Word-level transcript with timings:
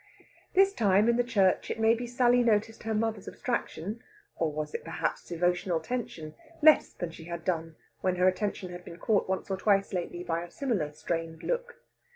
This 0.55 0.73
time, 0.73 1.07
in 1.07 1.15
the 1.15 1.23
church, 1.23 1.69
it 1.69 1.79
may 1.79 1.93
be 1.93 2.07
Sally 2.07 2.41
noticed 2.41 2.81
her 2.81 2.93
mother's 2.95 3.27
abstraction 3.27 4.01
(or 4.35 4.51
was 4.51 4.73
it, 4.73 4.83
perhaps, 4.83 5.23
devotional 5.29 5.79
tension?) 5.79 6.33
less 6.59 6.91
than 6.91 7.11
she 7.11 7.25
had 7.25 7.45
done 7.45 7.75
when 7.99 8.15
her 8.15 8.27
attention 8.27 8.71
had 8.71 8.83
been 8.83 8.97
caught 8.97 9.29
once 9.29 9.51
or 9.51 9.57
twice 9.57 9.93
lately 9.93 10.23
by 10.23 10.41
a 10.41 10.49
similar 10.49 10.91
strained 10.91 11.43
look. 11.43 11.83